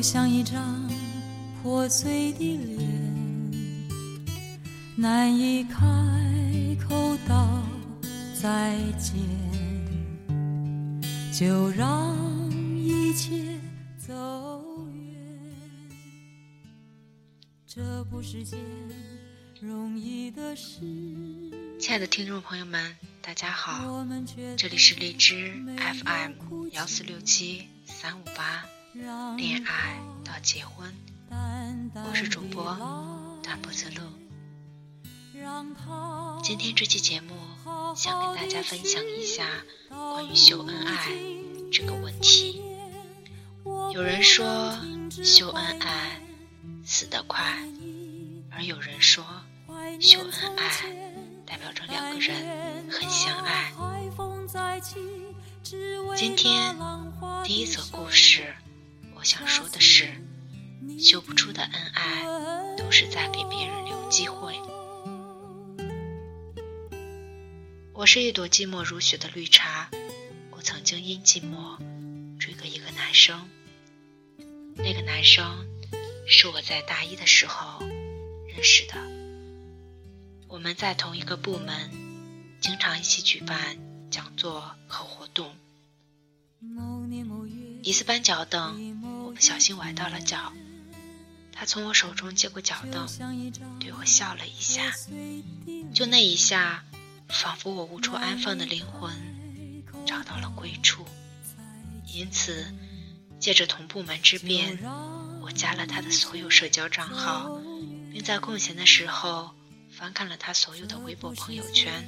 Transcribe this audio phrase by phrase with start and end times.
[0.00, 0.90] 就像一张
[1.62, 3.90] 破碎的脸，
[4.96, 5.76] 难以开
[6.88, 7.62] 口道
[8.32, 9.12] 再见，
[11.30, 12.16] 就让
[12.78, 13.60] 一切
[13.98, 15.92] 走远。
[17.66, 18.58] 这不是件
[19.60, 20.80] 容易的事。
[21.78, 24.06] 亲爱的听众朋友们，大家好，
[24.56, 30.92] 这里是荔枝 FM 幺四六七三五八，恋爱到结婚，
[31.94, 32.64] 我是主播
[33.40, 34.02] 淡泊子路。
[36.42, 37.36] 今天这期节目
[37.94, 39.46] 想跟大家分享一下
[39.88, 41.08] 关于秀恩爱
[41.70, 42.60] 这个问题。
[43.92, 44.76] 有人说
[45.22, 46.20] 秀恩爱
[46.84, 47.44] 死得快，
[48.50, 49.24] 而有人说
[50.00, 51.10] 秀恩爱。
[51.46, 53.72] 代表着两个人很相爱。
[56.16, 56.76] 今天
[57.44, 58.54] 第一则故事，
[59.20, 60.08] 我想说的是，
[60.98, 62.24] 修不出的恩爱，
[62.74, 64.58] 都是在给别人留机会。
[67.92, 69.90] 我是一朵寂寞如雪的绿茶，
[70.52, 71.76] 我曾经因寂寞
[72.38, 73.46] 追过一个男生。
[74.76, 75.66] 那个男生
[76.26, 77.84] 是我在大一的时候
[78.48, 78.94] 认识的。
[80.48, 81.90] 我们在同一个部门，
[82.58, 83.76] 经常一起举办
[84.10, 85.54] 讲座和活动。
[87.82, 88.89] 一次搬脚凳，我不
[89.40, 90.52] 小心崴到了脚，
[91.52, 93.08] 他从我手中接过脚凳，
[93.80, 94.92] 对我笑了一下。
[95.94, 96.84] 就那一下，
[97.28, 99.12] 仿佛我无处安放的灵魂
[100.06, 101.06] 找到了归处。
[102.06, 102.66] 因此，
[103.38, 104.78] 借着同部门之便，
[105.40, 107.58] 我加了他的所有社交账号，
[108.12, 109.54] 并在空闲的时候。
[109.92, 112.06] 翻看了他所有的微博朋友圈，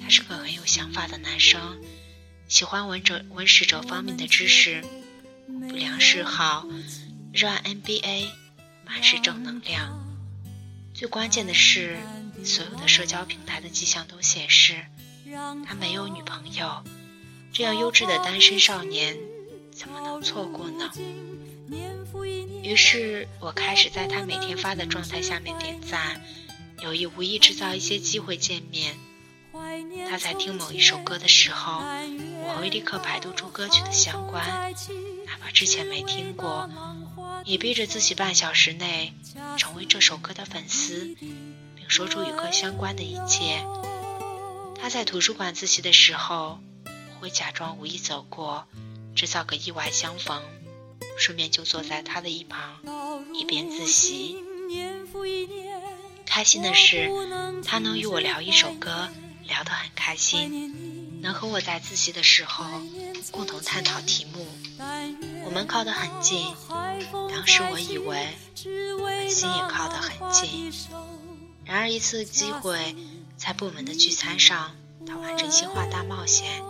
[0.00, 1.78] 他是个很有想法的男生，
[2.48, 4.82] 喜欢文者文史哲方面的知识，
[5.58, 6.66] 不良嗜好，
[7.32, 8.28] 热爱 NBA，
[8.86, 9.98] 满是正能量。
[10.94, 11.98] 最关键的是，
[12.44, 14.84] 所有的社交平台的迹象都显示
[15.66, 16.84] 他没有女朋友。
[17.52, 19.16] 这样优质的单身少年，
[19.72, 20.90] 怎么能错过呢？
[22.62, 26.20] 于是我开始在他每天发的状态下面点赞。
[26.82, 28.96] 有意无意制造一些机会见面。
[30.08, 31.82] 他在听某一首歌的时候，
[32.44, 34.72] 我会立刻百度出歌曲的相关，
[35.26, 36.68] 哪怕之前没听过，
[37.44, 39.12] 也逼着自己半小时内
[39.56, 43.64] 成为这首歌的粉丝，并说出与歌相关的一切。
[44.80, 48.66] 他在图书馆自习的时候，我会假装无意走过，
[49.14, 50.42] 制造个意外相逢，
[51.18, 52.80] 顺便就坐在他的一旁，
[53.34, 54.36] 一边自习。
[56.24, 57.10] 开心的是，
[57.64, 59.08] 他能与我聊一首歌，
[59.50, 62.64] 聊得很开心，能和我在自习的时候
[63.32, 64.46] 共同探讨题目。
[65.44, 66.54] 我们靠得很近，
[67.10, 68.28] 当时我以为
[68.96, 70.72] 我们心也靠得很近。
[71.64, 72.94] 然而一次机会，
[73.36, 76.62] 在部门的聚餐上，他玩真心话大冒险，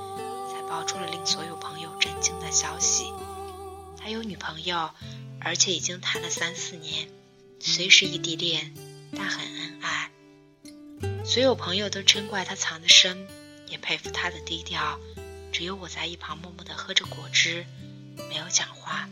[0.50, 3.12] 才爆出了令所有朋友震惊的消息：
[3.98, 4.90] 他有女朋友，
[5.38, 7.10] 而且已经谈了三四年，
[7.60, 8.74] 虽是异地恋。
[9.12, 10.09] 但很恩爱，
[11.30, 13.28] 所有朋友都嗔怪他藏得深，
[13.68, 14.98] 也佩服他的低调。
[15.52, 17.64] 只有我在一旁默默地喝着果汁，
[18.28, 19.08] 没有讲话。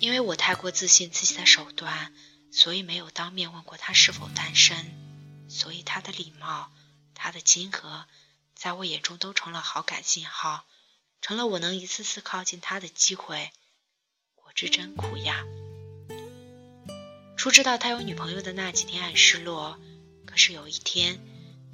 [0.00, 2.12] 因为我太过自信自己的手段，
[2.50, 4.76] 所以没有当面问过他是否单身。
[5.48, 6.72] 所以他的礼貌，
[7.14, 8.06] 他的亲和，
[8.56, 10.64] 在我眼中都成了好感信号，
[11.22, 13.52] 成了我能一次次靠近他的机会。
[14.34, 15.44] 果汁真苦呀！
[17.36, 19.78] 初知道他有女朋友的那几天很失落，
[20.34, 21.20] 可是有一天，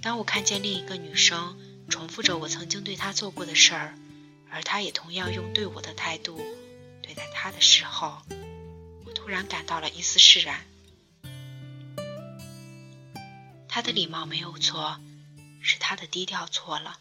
[0.03, 1.59] 当我看见另一个女生
[1.89, 3.95] 重复着我曾经对她做过的事儿，
[4.51, 6.37] 而她也同样用对我的态度
[7.01, 8.21] 对待她的时候，
[9.07, 10.61] 我突然感到了一丝释然。
[13.67, 15.01] 他的礼貌没有错，
[15.63, 16.99] 是他的低调错了。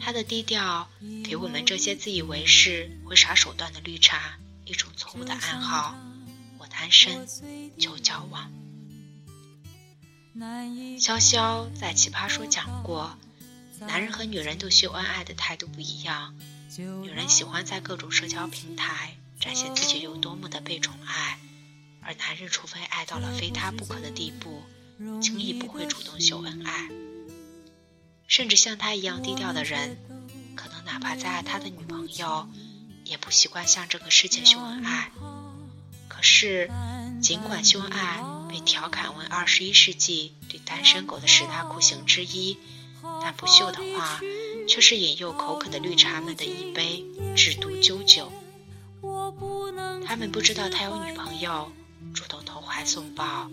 [0.00, 0.88] 他的低调
[1.26, 5.94] 给我们这些自以为是、会耍手段的绿茶一种错误的暗号。
[6.58, 7.28] 我单身
[7.78, 8.50] 就交往。
[10.38, 13.18] 潇潇在奇葩说讲过，
[13.80, 16.34] 男人和女人对秀恩爱的态度不一样。
[16.76, 21.40] 女人喜欢在各种社交平台展现自己有多么的被宠爱，
[22.02, 24.62] 而男人除非爱到了非他不可的地步，
[25.20, 26.88] 轻易不会主动秀恩爱。
[28.28, 29.96] 甚至像他一样低调的人，
[30.54, 32.48] 可能哪怕再爱他的女朋友，
[33.04, 35.10] 也不习惯向这个世界秀恩爱。
[36.06, 36.70] 可是，
[37.20, 42.56] 尽管秀恩爱被调侃为二十一世纪对单身狗的十大酷刑之一，
[43.22, 44.20] 但不秀的话，
[44.66, 47.04] 却是引诱口渴的绿茶们的一杯
[47.36, 48.32] 制毒灸酒。
[50.06, 51.70] 他们不知道他有女朋友，
[52.14, 53.50] 主动投怀送抱。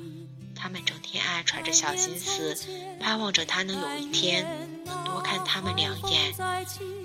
[0.55, 2.57] 他们整天爱揣着小心思，
[2.99, 4.47] 盼望着他能有一天
[4.85, 6.33] 能多看他们两眼。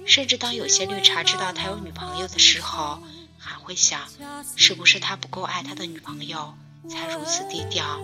[0.06, 3.02] 甚至当有些绿茶知道他有女朋友的时候，
[3.36, 4.08] 还会想，
[4.56, 6.54] 是不是他不够爱他的女朋友，
[6.88, 8.00] 才如此低调。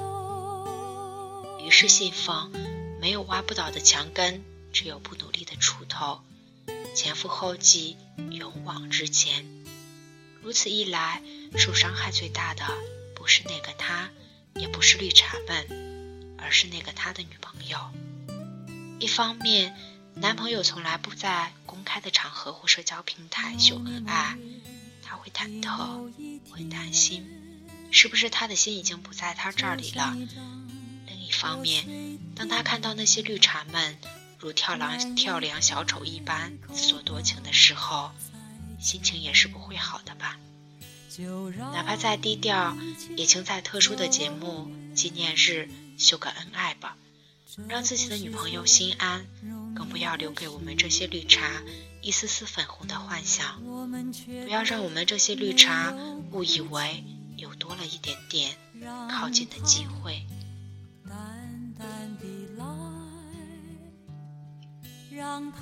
[1.64, 2.52] 于是信奉，
[3.00, 6.20] 没有挖不倒的墙根，只有不努力的锄头。
[6.94, 7.96] 前赴后继，
[8.30, 9.46] 勇往直前。
[10.42, 11.22] 如此一来，
[11.56, 12.64] 受伤害最大的
[13.14, 14.10] 不是那个他。
[14.58, 17.78] 也不是绿茶们，而是那个他的女朋友。
[18.98, 19.76] 一方面，
[20.14, 24.38] 男朋友从来不在公开的场合或社交平台秀恩爱，
[25.02, 26.10] 他会忐忑，
[26.50, 27.45] 会担心，
[27.90, 30.16] 是不是他的心已经不在他这里了？
[31.06, 33.96] 另一方面，当他看到那些绿茶们
[34.38, 38.10] 如跳梁跳梁小丑一般自作多情的时候，
[38.78, 40.38] 心情也是不会好的吧。
[41.72, 42.76] 哪怕再低调，
[43.16, 46.96] 也请在特殊的节目、纪念日秀个恩爱吧，
[47.68, 49.26] 让自己的女朋友心安。
[49.74, 51.62] 更不要留给我们这些绿茶
[52.00, 55.94] 一丝丝粉红的幻想，不要让我们这些绿茶
[56.32, 57.04] 误以为
[57.36, 58.50] 又多了一点点
[59.10, 60.22] 靠近的机会。
[61.06, 61.14] 淡
[61.78, 61.86] 淡
[62.18, 62.24] 的
[62.56, 62.64] 来，
[65.10, 65.60] 让他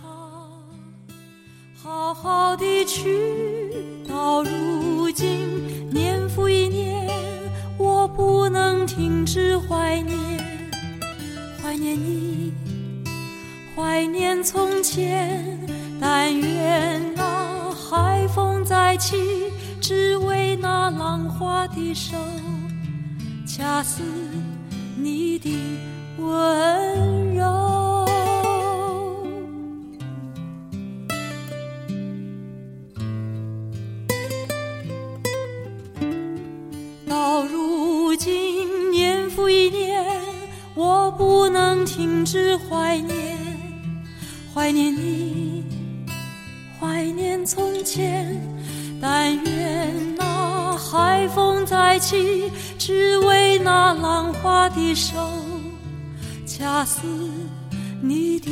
[1.74, 4.04] 好好的去。
[4.08, 7.08] 到如今，年复一年，
[7.76, 10.16] 我不能停止怀念，
[11.60, 12.52] 怀念你，
[13.74, 15.58] 怀念从前。
[16.00, 19.16] 但愿那海风再起，
[19.86, 22.16] 只为那浪花的手，
[23.46, 24.02] 恰似
[24.96, 25.54] 你的
[26.16, 28.06] 温柔。
[37.06, 40.02] 到如今年复一年，
[40.74, 43.36] 我不能停止怀念，
[44.54, 45.62] 怀念你，
[46.80, 48.34] 怀念从前。
[49.00, 49.63] 但愿
[51.34, 55.16] 风再起，只为那浪花的手，
[56.46, 57.02] 恰似
[58.00, 58.50] 你的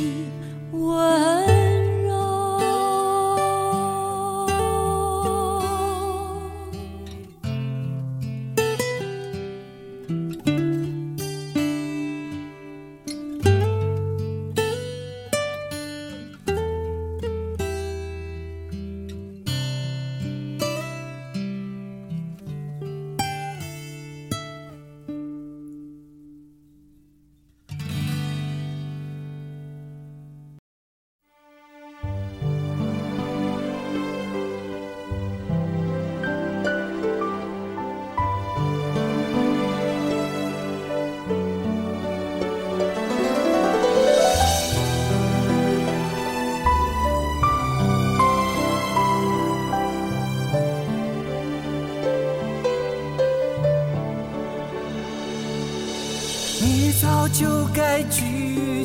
[0.71, 1.82] 温。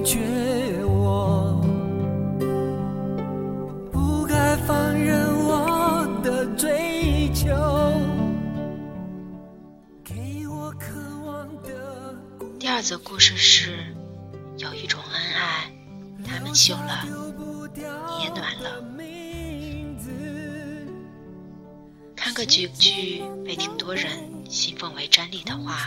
[0.09, 0.17] 绝
[0.87, 1.61] 我，
[3.93, 7.55] 不该放任我的追求。
[12.59, 13.85] 第二则故事是，
[14.57, 15.71] 有一种恩爱，
[16.25, 17.05] 他们秀了，
[17.77, 18.83] 你也暖了。
[22.17, 24.11] 看个几句被挺多人
[24.49, 25.85] 信奉为真理的话。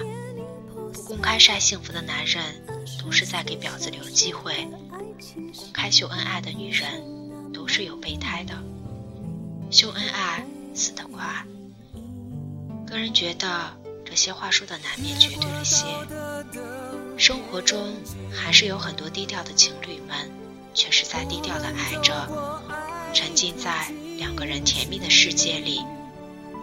[0.91, 2.43] 不公开晒幸福的男人，
[3.01, 4.53] 都是在给婊子留机会；
[5.55, 8.53] 公开秀恩爱的女人，都是有备胎的。
[9.69, 11.45] 秀恩爱死得快。
[12.85, 13.47] 个人觉得
[14.03, 15.85] 这些话说的难免绝对了些。
[17.17, 17.95] 生活中
[18.33, 20.29] 还是有很多低调的情侣们，
[20.73, 22.61] 却是在低调的爱着，
[23.13, 25.81] 沉浸在两个人甜蜜的世界里。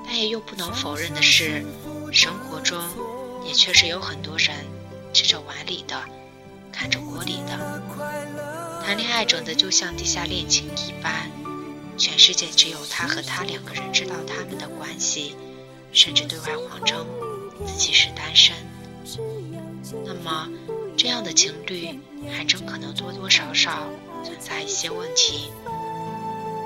[0.05, 1.65] 但也又不能否认的是，
[2.13, 2.83] 生活中。
[3.45, 4.55] 也确实有很多人
[5.13, 6.01] 吃着碗里的，
[6.73, 7.83] 看着锅里的，
[8.85, 11.31] 谈恋爱整的就像地下恋情一般，
[11.97, 15.35] 全世界只有他和他两个人知道他们的关系，
[15.93, 17.07] 甚至对外谎称
[17.67, 18.55] 自己是单身。
[20.05, 20.49] 那么，
[20.97, 21.99] 这样的情侣
[22.31, 23.89] 还真可能多多少少
[24.23, 25.51] 存在一些问题。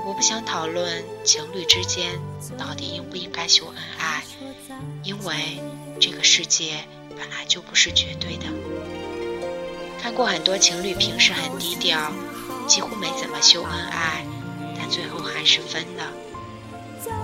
[0.05, 2.19] 我不想讨论情侣之间
[2.57, 4.23] 到底应不应该秀恩爱，
[5.03, 5.61] 因为。
[6.05, 8.43] 这个世界本来就不是绝对的。
[10.01, 12.11] 看过很多情侣平时很低调，
[12.67, 14.25] 几乎没怎么秀恩爱，
[14.77, 16.11] 但最后还是分了。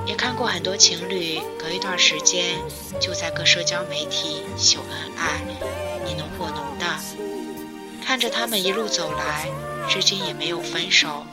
[0.08, 2.56] 也看过很多情侣隔一段时间
[3.02, 5.42] 就在各社交媒体秀恩爱，
[6.06, 6.86] 你侬我侬的，
[8.06, 9.50] 看着他们一路走来，
[9.90, 11.26] 至今也没有分手，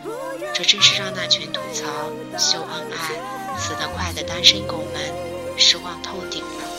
[0.53, 6.76] 这真是让那群吐槽秀恩爱死得快的单身狗们失望透顶了。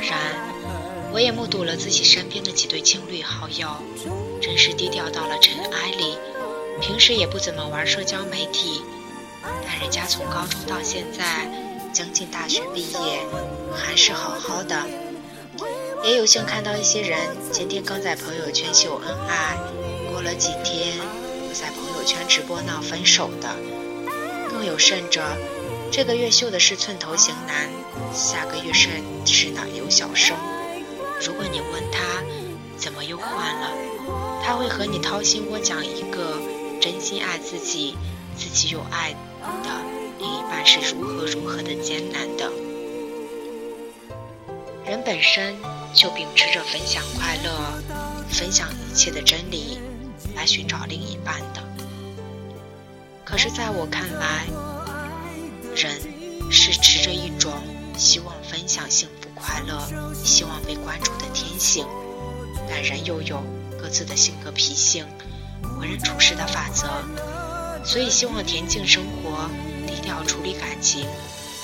[0.00, 0.18] 当然，
[1.12, 3.68] 我也目睹了自己身边的几对情侣好友，
[4.40, 6.16] 真是低调到了尘埃里，
[6.80, 8.80] 平时也不怎么玩社交媒体。
[9.44, 11.46] 但人家从高中到现在，
[11.92, 13.20] 将近大学毕业，
[13.76, 14.86] 还是好好的。
[16.02, 17.18] 也有幸看到一些人
[17.52, 19.58] 今天刚在朋友圈秀恩爱，
[20.10, 20.96] 过了几天
[21.46, 23.54] 又在朋友圈直播闹分手的。
[24.48, 25.20] 更有甚者，
[25.92, 27.68] 这个月秀的是寸头型男，
[28.14, 28.90] 下个月甚
[29.24, 30.36] 至奶油小生。
[31.20, 32.22] 如果你问他
[32.78, 33.70] 怎么又换了，
[34.42, 36.38] 他会和你掏心窝讲一个
[36.80, 37.96] 真心爱自己。
[38.36, 39.70] 自己有爱的
[40.18, 42.50] 另一半是如何如何的艰难的。
[44.86, 45.54] 人本身
[45.92, 47.82] 就秉持着分享快乐、
[48.30, 49.78] 分享一切的真理
[50.34, 51.62] 来寻找另一半的。
[53.26, 54.46] 可是，在我看来，
[55.76, 56.00] 人
[56.50, 57.52] 是持着一种
[57.98, 61.86] 希望分享幸福快乐、希望被关注的天性，
[62.68, 63.42] 但人又有
[63.80, 65.06] 各自的性格脾性、
[65.80, 66.88] 为人处事的法则。
[67.82, 69.48] 所以，希望恬静生活、
[69.86, 71.06] 低调处理感情，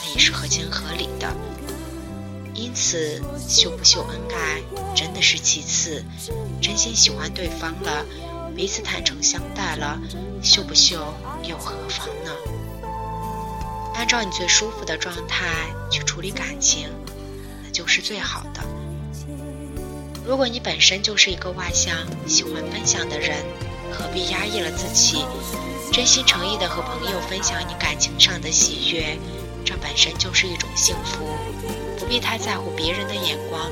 [0.02, 1.32] 那也是合情合理的。
[2.54, 4.62] 因此，秀不秀恩爱
[4.94, 6.02] 真的是其次，
[6.62, 8.04] 真心喜欢对方了，
[8.56, 10.00] 彼此坦诚相待了，
[10.42, 12.32] 秀不秀又何妨呢？
[13.94, 15.46] 按照你最舒服的状态
[15.90, 16.88] 去处理感情，
[17.76, 18.62] 就是最好的。
[20.24, 21.94] 如果你本身就是一个外向、
[22.26, 23.44] 喜欢分享的人，
[23.92, 25.22] 何必压抑了自己？
[25.92, 29.18] 真心诚意的和朋友分享你感情上的喜悦，
[29.62, 31.26] 这本身就是一种幸福，
[31.98, 33.70] 不必太在乎别人的眼光。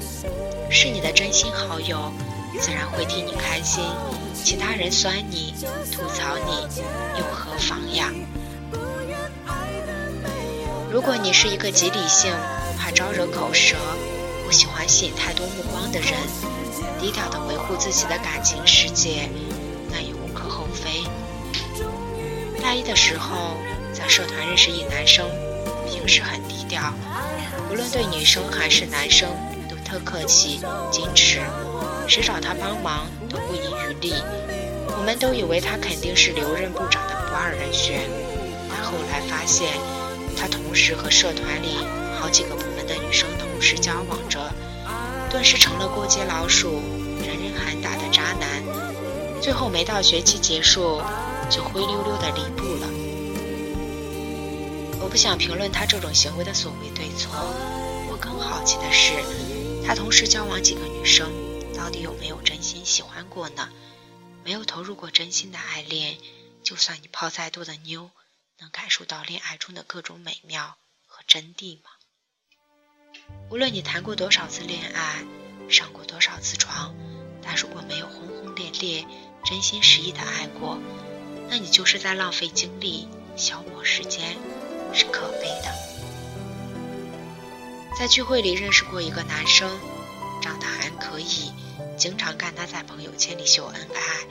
[0.71, 2.13] 是你的真心好友，
[2.61, 3.83] 自然会替你开心。
[4.35, 5.55] 其他人酸你、
[5.91, 6.69] 吐槽你，
[7.19, 8.13] 又何妨呀？
[10.93, 12.31] 如果你是一个极理性、
[12.85, 13.77] 怕招惹口舌、
[14.45, 16.13] 不喜欢吸引太多目光的人，
[17.01, 19.27] 低调的维护自己的感情世界。
[19.91, 21.03] 那也无可厚非
[22.63, 23.57] 大一的时候，
[23.91, 25.27] 在社团认识一男生，
[25.89, 26.93] 平时很低调，
[27.71, 29.31] 无论对女生还是男生
[29.67, 30.61] 都特客气、
[30.93, 31.41] 矜持，
[32.07, 34.13] 谁找他帮忙都不遗余力。
[34.89, 38.03] 我们都以为他肯定是留任部长的不二人选，
[38.69, 39.69] 但后来发现，
[40.37, 41.79] 他同时和社团里
[42.21, 44.53] 好几个部的女生同时交往着，
[45.31, 46.81] 顿时成了过街老鼠、
[47.21, 48.63] 人人喊打的渣男。
[49.43, 51.03] 最后没到学期结束。
[51.51, 52.89] 就灰溜溜的离步了。
[54.99, 57.31] 我不想评论他这种行为的所谓对错，
[58.11, 59.13] 我更好奇的是，
[59.87, 61.31] 他同时交往几个女生，
[61.77, 63.69] 到底有没有真心喜欢过呢？
[64.43, 66.17] 没有投入过真心的爱恋，
[66.63, 68.11] 就算你泡再多的妞，
[68.59, 71.91] 能感受到恋爱中的各种美妙和真谛吗？
[73.51, 75.25] 无论你谈过多少次恋爱，
[75.69, 76.95] 上过多少次床，
[77.43, 79.05] 但如果没有轰轰烈烈、
[79.45, 80.79] 真心实意的爱过，
[81.49, 84.37] 那你就是在浪费精力、消磨时间，
[84.93, 85.73] 是可悲的。
[87.97, 89.71] 在聚会里认识过一个男生，
[90.43, 91.53] 长得还可以，
[91.97, 94.27] 经常看他在朋友圈里秀恩爱，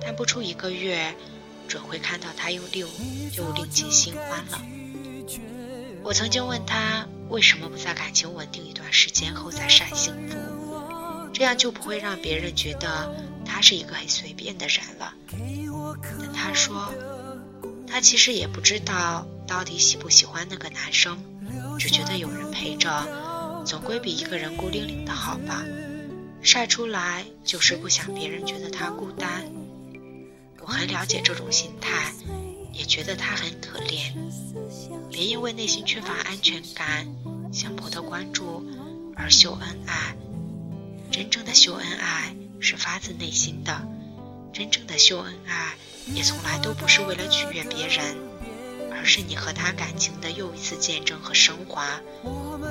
[0.00, 1.14] 但不出一个月，
[1.68, 2.84] 准会看到他又另
[3.34, 4.60] 又另结新欢了。
[6.02, 10.36] 我曾经问他，为什么不在感情稳定一段时间后再晒幸福，
[11.32, 13.12] 这样就不会让别人觉得
[13.44, 15.12] 他是一个很随便的人了。
[16.18, 16.92] 但他说，
[17.86, 21.18] 他其实也不知道到底喜不喜欢那个男生，
[21.78, 25.64] 只觉得有人陪着，总归比一个人孤零零的好吧。
[26.42, 29.44] 晒出来就是不想别人觉得他孤单。
[30.60, 32.12] 我很了解这种心态，
[32.76, 34.12] 也觉得他很可怜。
[35.10, 37.06] 别因为内心缺乏安全感，
[37.52, 38.64] 想博得关注
[39.16, 40.14] 而秀恩爱。
[41.10, 43.86] 真正的秀恩爱是发自内心的。
[44.52, 45.74] 真正的秀恩爱，
[46.14, 48.16] 也从来都不是为了取悦别人，
[48.92, 52.00] 而是你和他感情的又一次见证和升华。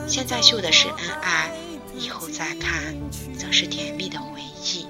[0.08, 1.52] 现在秀的是恩爱，
[1.98, 2.96] 以后再看，
[3.38, 4.86] 则是甜蜜的回忆。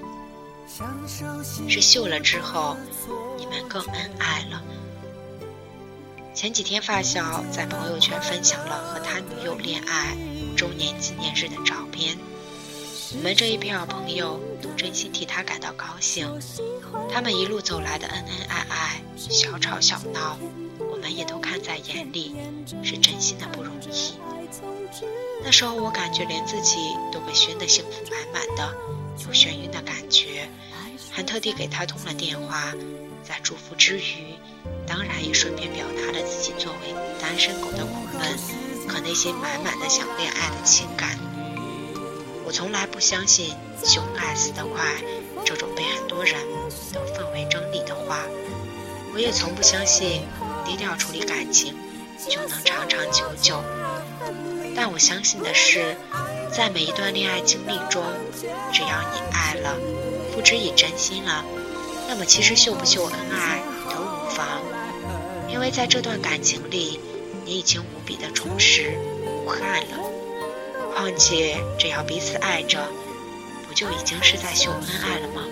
[1.70, 2.76] 是秀了之后，
[3.38, 4.64] 你们更恩爱了。
[6.36, 10.14] 前几天发小在朋友圈分享了和他女友恋爱
[10.52, 12.18] 五周年纪念日的照片。
[13.16, 16.30] 我们这一票朋友都真心替他感到高兴，
[17.10, 20.38] 他们一路走来的恩恩爱爱、小吵小闹，
[20.92, 22.36] 我们也都看在眼里，
[22.84, 24.14] 是真心的不容易。
[25.42, 26.76] 那时候我感觉连自己
[27.14, 28.76] 都被熏得幸福满满的，
[29.26, 30.50] 有眩晕的感觉，
[31.10, 32.74] 还特地给他通了电话，
[33.28, 34.36] 在祝福之余，
[34.86, 38.38] 当然也顺便表达了自己作为单身狗的苦闷
[38.88, 41.18] 和内心满满的想恋爱的情感。
[42.46, 44.84] 我从来不相信秀恩爱死得快
[45.44, 46.36] 这种被很多人
[46.94, 48.20] 都奉为真理的话，
[49.14, 50.22] 我也从不相信
[50.64, 51.76] 低调处理感情
[52.30, 53.60] 就能长长久久。
[54.76, 55.96] 但我相信的是，
[56.52, 58.04] 在每一段恋爱经历中，
[58.72, 59.76] 只要你爱了，
[60.32, 61.44] 付之以真心了，
[62.08, 64.62] 那么其实秀不秀恩爱都无妨，
[65.50, 67.00] 因为在这段感情里，
[67.44, 69.98] 你已经无比的充实无憾了。
[70.94, 72.88] 况且只要彼此爱着，
[73.68, 75.44] 不就已经是在秀恩爱了吗？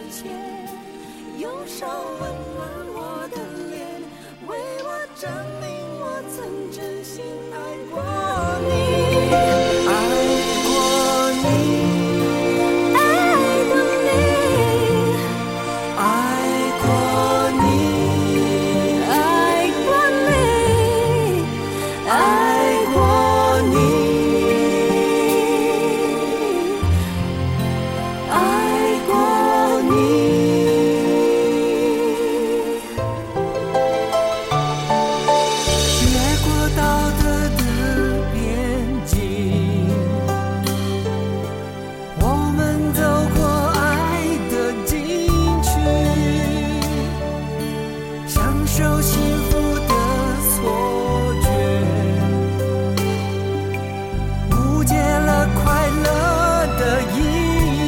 [56.84, 57.82] 的意义。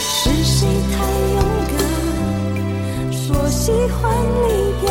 [0.00, 0.94] 是谁太
[1.34, 1.38] 勇
[1.72, 1.78] 敢
[3.12, 4.02] 说喜欢
[4.48, 4.50] 离
[4.80, 4.84] 别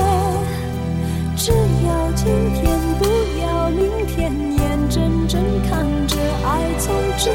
[1.36, 1.52] 只
[1.86, 2.62] 要今天
[3.00, 3.02] 不
[3.42, 7.30] 要明天眼睁睁看着爱从指